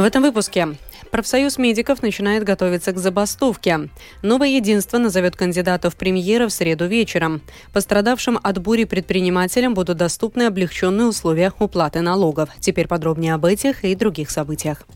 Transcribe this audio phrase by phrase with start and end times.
[0.00, 0.76] В этом выпуске
[1.10, 3.90] профсоюз медиков начинает готовиться к забастовке.
[4.22, 7.42] Новое единство назовет кандидатов премьера в среду вечером.
[7.74, 12.48] Пострадавшим от бури предпринимателям будут доступны облегченные условия уплаты налогов.
[12.60, 14.86] Теперь подробнее об этих и других событиях.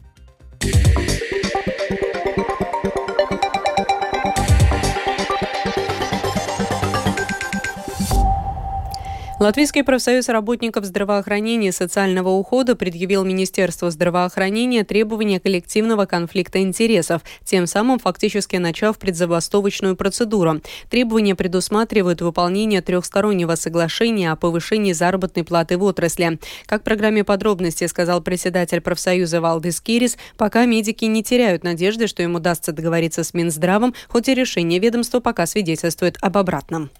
[9.40, 17.66] Латвийский профсоюз работников здравоохранения и социального ухода предъявил Министерству здравоохранения требования коллективного конфликта интересов, тем
[17.66, 20.60] самым фактически начав предзабастовочную процедуру.
[20.88, 26.38] Требования предусматривают выполнение трехстороннего соглашения о повышении заработной платы в отрасли.
[26.66, 32.22] Как в программе подробности сказал председатель профсоюза Валдис Кирис, пока медики не теряют надежды, что
[32.22, 36.90] им удастся договориться с Минздравом, хоть и решение ведомства пока свидетельствует об обратном.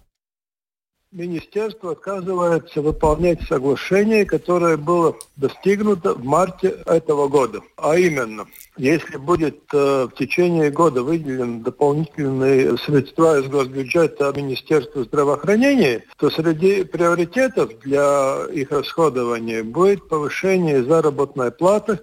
[1.14, 7.60] Министерство отказывается выполнять соглашение, которое было достигнуто в марте этого года.
[7.76, 16.02] А именно, если будет э, в течение года выделен дополнительные средства из госбюджета Министерства здравоохранения,
[16.16, 22.00] то среди приоритетов для их расходования будет повышение заработной платы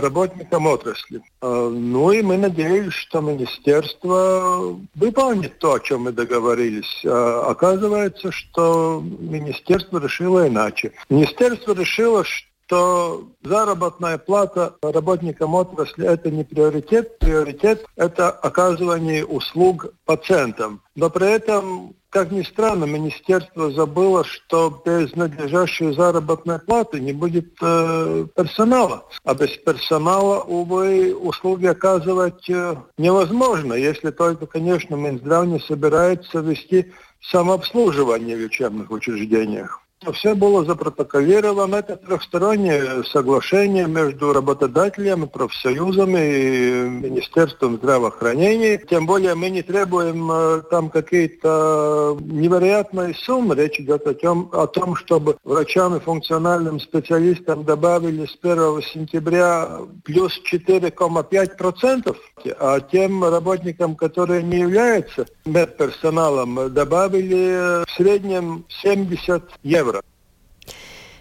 [0.00, 1.20] работникам отрасли.
[1.42, 7.04] Э, ну и мы надеемся, что министерство выполнит то, о чем мы договорились.
[7.04, 10.92] А оказывается, что министерство решило иначе.
[11.08, 17.18] Министерство решило, что что заработная плата работникам отрасли– это не приоритет.
[17.18, 20.80] Приоритет– это оказывание услуг пациентам.
[20.94, 27.52] Но при этом, как ни странно, министерство забыло, что без надлежащей заработной платы не будет
[27.60, 29.04] э, персонала.
[29.24, 36.92] А без персонала, увы, услуги оказывать э, невозможно, если только, конечно, Минздрав не собирается вести
[37.20, 39.83] самообслуживание в учебных учреждениях.
[40.12, 41.76] Все было запротоколировано.
[41.76, 48.78] Это трехстороннее соглашение между работодателями, профсоюзами и Министерством здравоохранения.
[48.78, 53.54] Тем более мы не требуем э, там какие-то невероятные суммы.
[53.54, 59.80] Речь идет о том, о том, чтобы врачам и функциональным специалистам добавили с 1 сентября
[60.04, 62.16] плюс 4,5%,
[62.58, 69.93] а тем работникам, которые не являются медперсоналом, добавили в среднем 70 евро.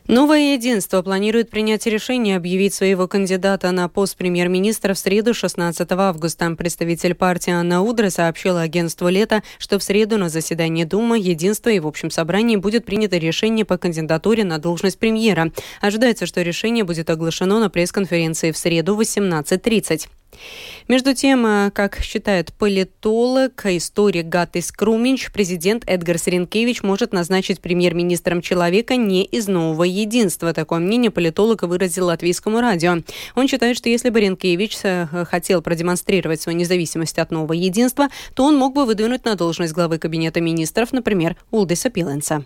[0.07, 6.53] Новое единство планирует принять решение объявить своего кандидата на пост премьер-министра в среду 16 августа.
[6.57, 11.79] Представитель партии Анна Удра сообщила агентству «Лето», что в среду на заседании Думы, Единства и
[11.79, 15.53] в общем собрании будет принято решение по кандидатуре на должность премьера.
[15.79, 20.09] Ожидается, что решение будет оглашено на пресс-конференции в среду в 18.30.
[20.87, 28.41] Между тем, э, как считает политолог, историк Гатис Круминч, президент Эдгар Саренкевич может назначить премьер-министром
[28.41, 30.53] человека не из нового единства.
[30.53, 32.97] Такое мнение политолог выразил латвийскому радио.
[33.35, 38.43] Он считает, что если бы Ренкевич э, хотел продемонстрировать свою независимость от нового единства, то
[38.43, 42.45] он мог бы выдвинуть на должность главы кабинета министров, например, Улдиса Пиленса.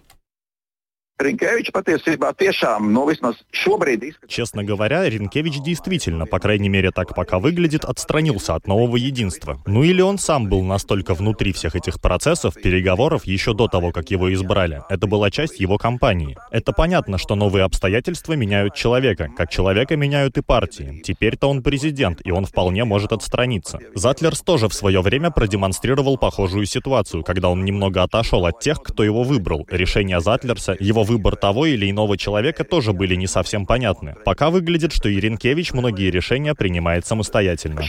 [4.28, 9.60] Честно говоря, Ринкевич действительно, по крайней мере так пока выглядит, отстранился от нового единства.
[9.66, 14.12] Ну или он сам был настолько внутри всех этих процессов, переговоров еще до того, как
[14.12, 14.84] его избрали.
[14.90, 16.38] Это была часть его кампании.
[16.52, 21.02] Это понятно, что новые обстоятельства меняют человека, как человека меняют и партии.
[21.04, 23.80] Теперь-то он президент, и он вполне может отстраниться.
[23.96, 29.04] Затлерс тоже в свое время продемонстрировал похожую ситуацию, когда он немного отошел от тех, кто
[29.04, 29.66] его выбрал.
[29.72, 34.16] Решение Затлерса, его выбор того или иного человека тоже были не совсем понятны.
[34.26, 37.82] Пока выглядит, что Иринкевич многие решения принимает самостоятельно.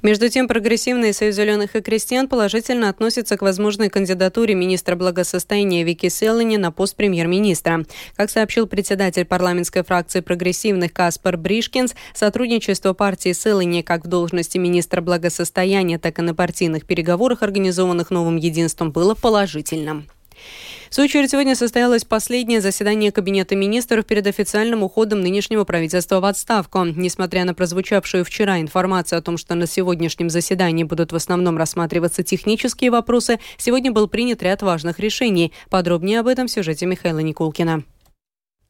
[0.00, 6.08] Между тем, прогрессивный Союз зеленых и крестьян положительно относится к возможной кандидатуре министра благосостояния Вики
[6.08, 7.84] Селлини на пост премьер-министра.
[8.14, 15.00] Как сообщил председатель парламентской фракции прогрессивных Каспар Бришкинс, сотрудничество партии Селлини как в должности министра
[15.00, 20.06] благосостояния, так и на партийных переговорах, организованных новым единством, было положительным.
[20.90, 26.24] В свою очередь, сегодня состоялось последнее заседание Кабинета министров перед официальным уходом нынешнего правительства в
[26.24, 26.84] отставку.
[26.84, 32.22] Несмотря на прозвучавшую вчера информацию о том, что на сегодняшнем заседании будут в основном рассматриваться
[32.22, 35.52] технические вопросы, сегодня был принят ряд важных решений.
[35.68, 37.84] Подробнее об этом в сюжете Михаила Никулкина.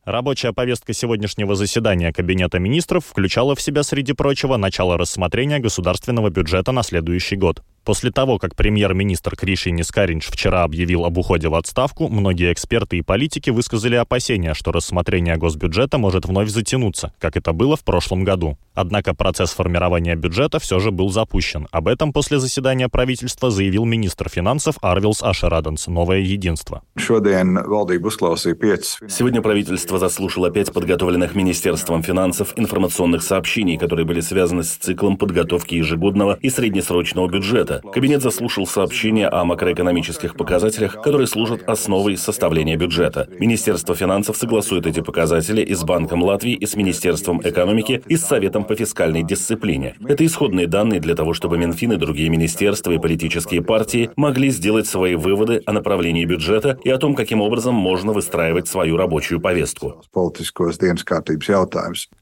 [0.09, 6.73] Рабочая повестка сегодняшнего заседания Кабинета министров включала в себя, среди прочего, начало рассмотрения государственного бюджета
[6.73, 7.63] на следующий год.
[7.89, 13.03] После того, как премьер-министр Криши Нискаринч вчера объявил об уходе в отставку, многие эксперты и
[13.03, 18.59] политики высказали опасения, что рассмотрение госбюджета может вновь затянуться, как это было в прошлом году.
[18.75, 21.67] Однако процесс формирования бюджета все же был запущен.
[21.71, 26.83] Об этом после заседания правительства заявил министр финансов Арвилс Ашераденс «Новое единство».
[29.09, 35.75] Сегодня правительство заслушало пять подготовленных Министерством финансов информационных сообщений, которые были связаны с циклом подготовки
[35.75, 43.29] ежегодного и среднесрочного бюджета, Кабинет заслушал сообщения о макроэкономических показателях, которые служат основой составления бюджета.
[43.39, 48.25] Министерство финансов согласует эти показатели и с Банком Латвии, и с Министерством экономики, и с
[48.25, 49.97] Советом по фискальной дисциплине.
[50.07, 54.87] Это исходные данные для того, чтобы Минфин и другие министерства и политические партии могли сделать
[54.87, 60.03] свои выводы о направлении бюджета и о том, каким образом можно выстраивать свою рабочую повестку.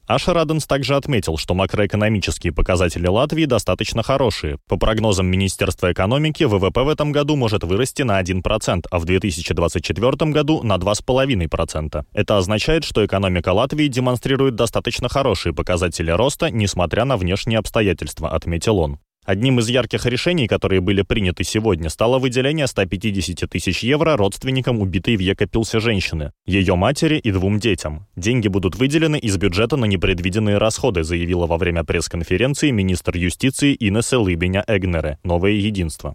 [0.07, 4.59] Аша Раденс также отметил, что макроэкономические показатели Латвии достаточно хорошие.
[4.69, 5.46] По прогнозам Министерства
[5.93, 12.05] экономики, ВВП в этом году может вырасти на 1%, а в 2024 году на 2,5%.
[12.13, 18.79] Это означает, что экономика Латвии демонстрирует достаточно хорошие показатели роста, несмотря на внешние обстоятельства, отметил
[18.79, 18.99] он.
[19.27, 25.17] Одним из ярких решений, которые были приняты сегодня, стало выделение 150 тысяч евро родственникам убитой
[25.17, 28.07] в Екапилсе женщины, ее матери и двум детям.
[28.15, 34.21] Деньги будут выделены из бюджета на непредвиденные расходы, заявила во время пресс-конференции министр юстиции Инесса
[34.21, 36.15] Лыбиня Эгнере «Новое единство».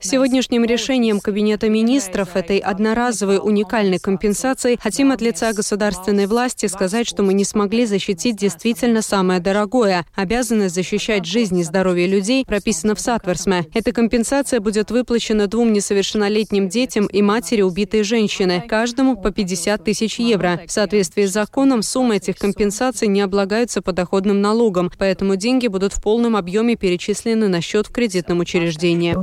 [0.00, 7.24] Сегодняшним решением Кабинета министров этой одноразовой уникальной компенсации хотим от лица государственной власти сказать, что
[7.24, 13.00] мы не смогли защитить действительно самое дорогое– обязанность защищать жизнь и здоровье людей прописана в
[13.00, 13.64] Сатверсме.
[13.72, 20.18] Эта компенсация будет выплачена двум несовершеннолетним детям и матери убитой женщины, каждому по 50 тысяч
[20.18, 20.60] евро.
[20.66, 26.02] В соответствии с законом сумма этих компенсаций не облагаются подоходным налогом, поэтому деньги будут в
[26.02, 29.14] полном объеме перечислены на счет в кредитном учреждении.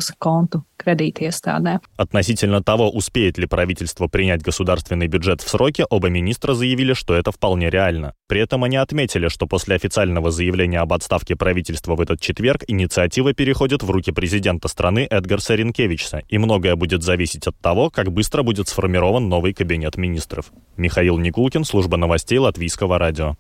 [1.95, 7.31] Относительно того, успеет ли правительство принять государственный бюджет в сроки, оба министра заявили, что это
[7.31, 8.15] вполне реально.
[8.34, 13.32] При этом они отметили, что после официального заявления об отставке правительства в этот четверг инициатива
[13.36, 18.42] переходит в руки президента страны Эдгарса Ренкевичса, и многое будет зависеть от того, как быстро
[18.42, 20.52] будет сформирован новый кабинет министров.
[20.78, 23.36] Михаил Никулкин, служба новостей Латвийского радио.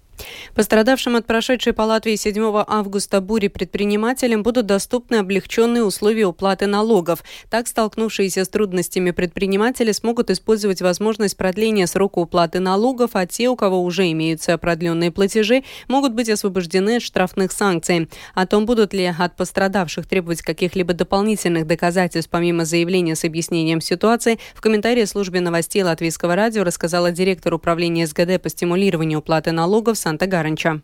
[0.55, 7.23] Пострадавшим от прошедшей по Латвии 7 августа бури предпринимателям будут доступны облегченные условия уплаты налогов.
[7.49, 13.55] Так, столкнувшиеся с трудностями предприниматели смогут использовать возможность продления срока уплаты налогов, а те, у
[13.55, 18.09] кого уже имеются продленные платежи, могут быть освобождены от штрафных санкций.
[18.35, 24.37] О том, будут ли от пострадавших требовать каких-либо дополнительных доказательств помимо заявления с объяснением ситуации,
[24.53, 30.27] в комментарии службе новостей Латвийского радио рассказала директор управления СГД по стимулированию уплаты налогов Санта
[30.27, 30.81] Гаранча.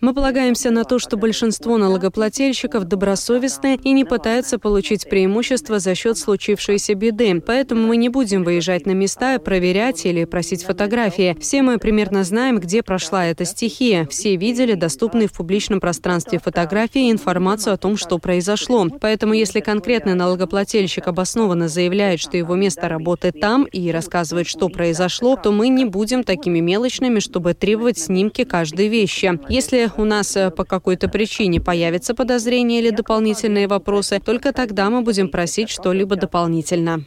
[0.00, 6.16] Мы полагаемся на то, что большинство налогоплательщиков добросовестны и не пытаются получить преимущество за счет
[6.16, 7.42] случившейся беды.
[7.46, 11.36] Поэтому мы не будем выезжать на места, проверять или просить фотографии.
[11.38, 14.06] Все мы примерно знаем, где прошла эта стихия.
[14.06, 18.86] Все видели доступные в публичном пространстве фотографии и информацию о том, что произошло.
[18.98, 25.36] Поэтому если конкретный налогоплательщик обоснованно заявляет, что его место работы там и рассказывает, что произошло,
[25.36, 29.32] то мы не будем таким такими мелочными, чтобы требовать снимки каждой вещи.
[29.48, 35.02] Если у нас э, по какой-то причине появятся подозрения или дополнительные вопросы, только тогда мы
[35.02, 37.00] будем просить что-либо дополнительно.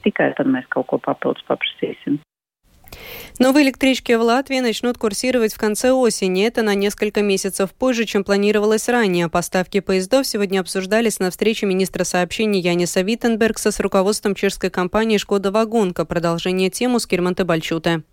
[3.40, 6.46] Новые электрички в Латвии начнут курсировать в конце осени.
[6.46, 9.30] Это на несколько месяцев позже, чем планировалось ранее.
[9.30, 15.52] Поставки поездов сегодня обсуждались на встрече министра сообщений Яниса Виттенбергса с руководством чешской компании «Шкода
[15.52, 16.04] Вагонка».
[16.04, 18.04] Продолжение темы с Кирманте Бальчуте.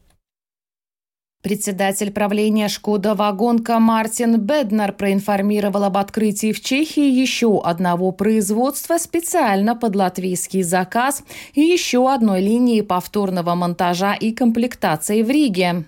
[1.46, 9.76] Председатель правления «Шкода Вагонка» Мартин Беднер проинформировал об открытии в Чехии еще одного производства специально
[9.76, 11.22] под латвийский заказ
[11.54, 15.84] и еще одной линии повторного монтажа и комплектации в Риге.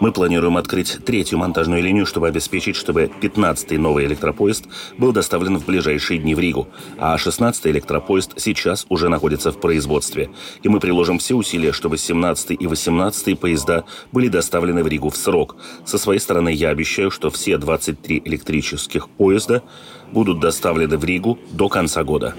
[0.00, 4.64] Мы планируем открыть третью монтажную линию, чтобы обеспечить, чтобы 15-й новый электропоезд
[4.96, 10.30] был доставлен в ближайшие дни в Ригу, а 16-й электропоезд сейчас уже находится в производстве.
[10.62, 15.16] И мы приложим все усилия, чтобы 17-й и 18-й поезда были доставлены в Ригу в
[15.16, 15.56] срок.
[15.84, 19.62] Со своей стороны я обещаю, что все 23 электрических поезда
[20.12, 22.34] будут доставлены в Ригу до конца года.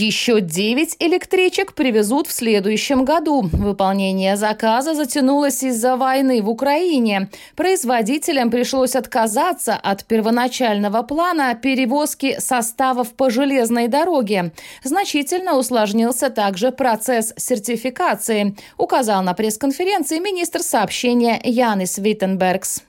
[0.00, 3.48] Еще 9 электричек привезут в следующем году.
[3.52, 7.30] Выполнение заказа затянулось из-за войны в Украине.
[7.56, 14.52] Производителям пришлось отказаться от первоначального плана перевозки составов по железной дороге.
[14.84, 22.82] Значительно усложнился также процесс сертификации, указал на пресс-конференции министр сообщения Янис Виттенбергс.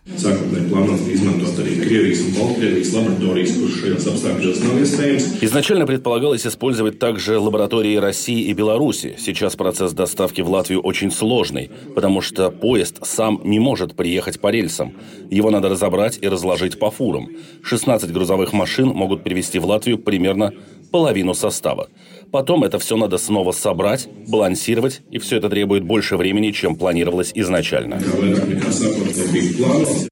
[5.41, 9.15] Изначально предполагалось использовать также лаборатории России и Беларуси.
[9.17, 14.51] Сейчас процесс доставки в Латвию очень сложный, потому что поезд сам не может приехать по
[14.51, 14.93] рельсам.
[15.31, 17.29] Его надо разобрать и разложить по фурам.
[17.63, 20.53] 16 грузовых машин могут перевезти в Латвию примерно
[20.91, 21.89] половину состава.
[22.31, 27.31] Потом это все надо снова собрать, балансировать, и все это требует больше времени, чем планировалось
[27.33, 28.00] изначально.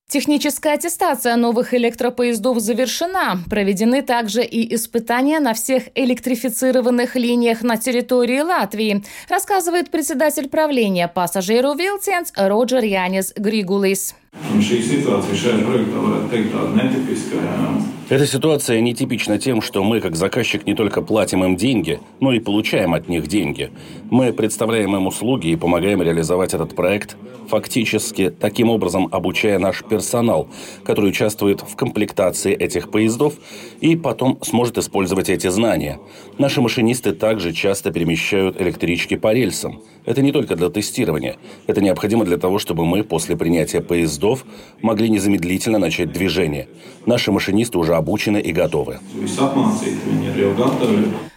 [0.10, 3.40] Техническая аттестация новых электропоездов завершена.
[3.50, 11.74] Проведены также и испытания на всех электрифицированных линиях на территории Латвии, рассказывает председатель правления пассажиру
[11.74, 14.16] Вилценс Роджер Янис Григулис.
[14.38, 17.97] Šī situācija šajā projektā varētu teikt tāda netipiska.
[18.10, 22.40] Эта ситуация нетипична тем, что мы, как заказчик, не только платим им деньги, но и
[22.40, 23.70] получаем от них деньги.
[24.10, 27.18] Мы представляем им услуги и помогаем реализовать этот проект,
[27.50, 30.48] фактически таким образом обучая наш персонал,
[30.86, 33.34] который участвует в комплектации этих поездов
[33.82, 36.00] и потом сможет использовать эти знания.
[36.38, 39.82] Наши машинисты также часто перемещают электрички по рельсам.
[40.08, 41.36] Это не только для тестирования.
[41.68, 44.46] Это необходимо для того, чтобы мы после принятия поездов
[44.82, 46.70] могли незамедлительно начать движение.
[47.06, 49.00] Наши машинисты уже обучены и готовы.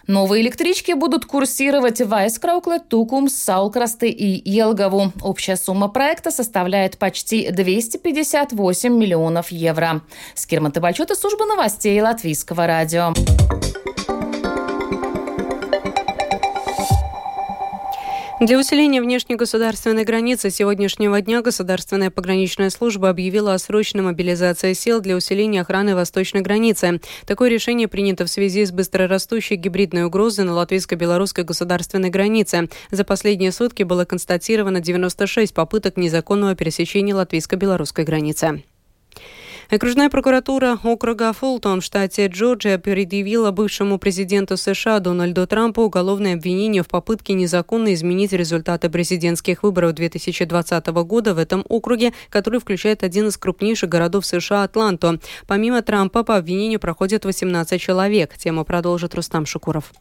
[0.06, 5.12] Новые электрички будут курсировать в Айскраукле, Тукумс, Саулкрасты и Елгову.
[5.20, 10.00] Общая сумма проекта составляет почти 258 миллионов евро.
[10.34, 13.14] Скирман Табальчута, служба новостей Латвийского радио.
[18.40, 25.02] Для усиления внешней государственной границы сегодняшнего дня Государственная пограничная служба объявила о срочной мобилизации сил
[25.02, 27.02] для усиления охраны восточной границы.
[27.26, 32.70] Такое решение принято в связи с быстрорастущей гибридной угрозой на латвийско-белорусской государственной границе.
[32.90, 38.62] За последние сутки было констатировано 96 попыток незаконного пересечения латвийско-белорусской границы.
[39.70, 46.82] Окружная прокуратура округа Фултон в штате Джорджия предъявила бывшему президенту США Дональду Трампу уголовное обвинение
[46.82, 53.28] в попытке незаконно изменить результаты президентских выборов 2020 года в этом округе, который включает один
[53.28, 55.20] из крупнейших городов США Атланту.
[55.46, 58.36] Помимо Трампа по обвинению проходят 18 человек.
[58.36, 59.92] Тему продолжит Рустам Шукуров.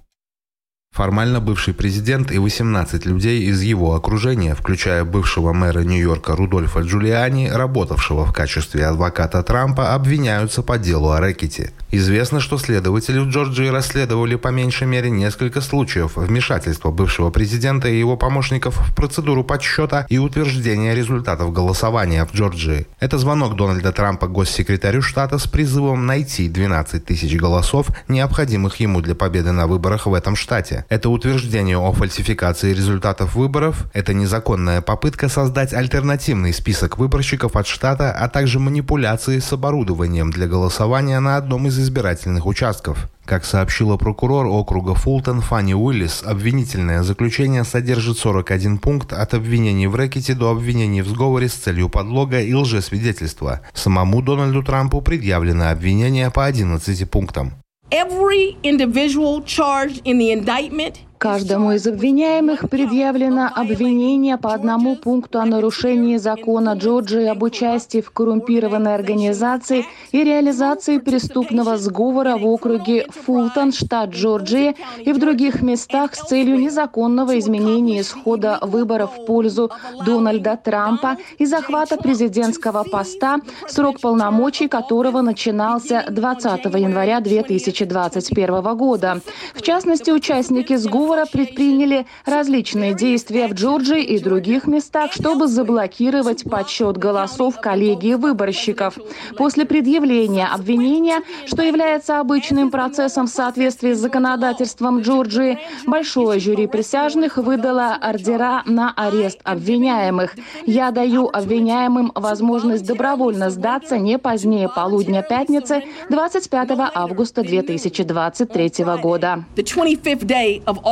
[1.00, 7.48] Формально бывший президент и 18 людей из его окружения, включая бывшего мэра Нью-Йорка Рудольфа Джулиани,
[7.48, 11.72] работавшего в качестве адвоката Трампа, обвиняются по делу о рэкете.
[11.92, 17.98] Известно, что следователи в Джорджии расследовали по меньшей мере несколько случаев вмешательства бывшего президента и
[17.98, 22.88] его помощников в процедуру подсчета и утверждения результатов голосования в Джорджии.
[23.00, 29.16] Это звонок Дональда Трампа госсекретарю штата с призывом найти 12 тысяч голосов, необходимых ему для
[29.16, 30.79] победы на выборах в этом штате.
[30.88, 38.12] Это утверждение о фальсификации результатов выборов, это незаконная попытка создать альтернативный список выборщиков от штата,
[38.12, 43.10] а также манипуляции с оборудованием для голосования на одном из избирательных участков.
[43.30, 49.94] Как сообщила прокурор округа Фултон Фанни Уиллис, обвинительное заключение содержит 41 пункт от обвинений в
[49.94, 53.62] рэкете до обвинений в сговоре с целью подлога и лжесвидетельства.
[53.76, 57.54] Самому Дональду Трампу предъявлено обвинение по 11 пунктам.
[57.92, 65.46] Every individual charged in the indictment Каждому из обвиняемых предъявлено обвинение по одному пункту о
[65.46, 73.74] нарушении закона Джорджии об участии в коррумпированной организации и реализации преступного сговора в округе Фултон,
[73.74, 79.72] штат Джорджия и в других местах с целью незаконного изменения исхода выборов в пользу
[80.06, 89.20] Дональда Трампа и захвата президентского поста, срок полномочий которого начинался 20 января 2021 года.
[89.54, 96.44] В частности, участники сговора договора предприняли различные действия в Джорджии и других местах, чтобы заблокировать
[96.44, 98.96] подсчет голосов коллегии выборщиков.
[99.36, 107.38] После предъявления обвинения, что является обычным процессом в соответствии с законодательством Джорджии, большое жюри присяжных
[107.38, 110.36] выдало ордера на арест обвиняемых.
[110.68, 119.44] Я даю обвиняемым возможность добровольно сдаться не позднее полудня пятницы 25 августа 2023 года.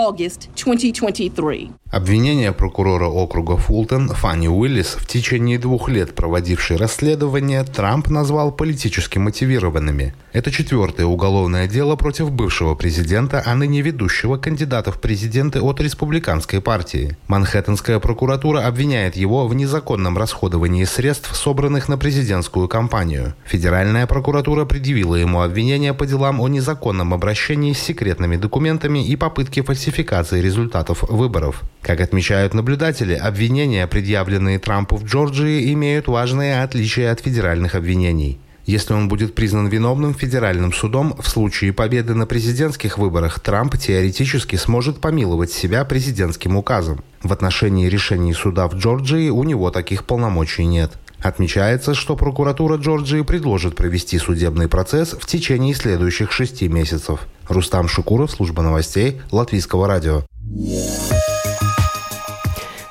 [0.08, 1.70] August 2023.
[1.98, 9.18] Обвинение прокурора округа Фултон Фанни Уиллис, в течение двух лет проводившей расследование, Трамп назвал политически
[9.18, 10.14] мотивированными.
[10.32, 16.62] Это четвертое уголовное дело против бывшего президента, а ныне ведущего кандидата в президенты от республиканской
[16.62, 17.18] партии.
[17.26, 23.34] Манхэттенская прокуратура обвиняет его в незаконном расходовании средств, собранных на президентскую кампанию.
[23.44, 29.64] Федеральная прокуратура предъявила ему обвинение по делам о незаконном обращении с секретными документами и попытке
[29.64, 31.64] фальсификации результатов выборов.
[31.88, 38.42] Как отмечают наблюдатели, обвинения, предъявленные Трампу в Джорджии, имеют важные отличия от федеральных обвинений.
[38.66, 44.58] Если он будет признан виновным федеральным судом, в случае победы на президентских выборах Трамп теоретически
[44.58, 47.06] сможет помиловать себя президентским указом.
[47.24, 50.92] В отношении решений суда в Джорджии у него таких полномочий нет.
[51.22, 57.22] Отмечается, что прокуратура Джорджии предложит провести судебный процесс в течение следующих шести месяцев.
[57.48, 60.26] Рустам Шукуров, служба новостей Латвийского радио.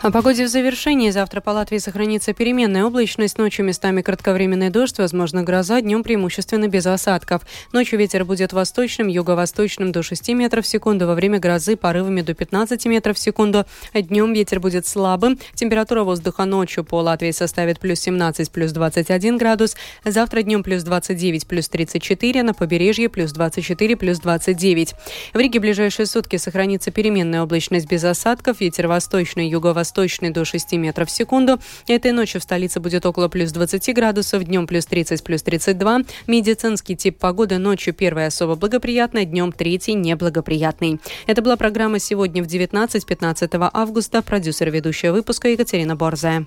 [0.07, 1.11] О погоде в завершении.
[1.11, 3.39] Завтра по Латвии сохранится переменная облачность.
[3.39, 7.43] Ночью местами кратковременный дождь, возможно гроза, днем преимущественно без осадков.
[7.73, 11.09] Ночью ветер будет восточным, юго-восточным до 6 метров в секунду.
[11.09, 13.65] Во время грозы порывами до 15 метров в секунду.
[13.95, 15.41] Днем ветер будет слабым.
[15.55, 19.75] Температура воздуха ночью по Латвии составит плюс 17, плюс 21 градус.
[20.05, 22.45] Завтра днем плюс 29, плюс 34.
[22.45, 24.95] На побережье плюс 24, плюс 29.
[25.35, 28.61] В Риге ближайшие сутки сохранится переменная облачность без осадков.
[28.61, 31.59] Ветер восточный, юго-восточный восточный до 6 метров в секунду.
[31.87, 36.03] Этой ночью в столице будет около плюс 20 градусов, днем плюс 30, плюс 32.
[36.27, 41.01] Медицинский тип погоды ночью первый особо благоприятный, днем третий неблагоприятный.
[41.27, 44.21] Это была программа сегодня в 19-15 августа.
[44.21, 46.47] Продюсер ведущая выпуска Екатерина Борзая.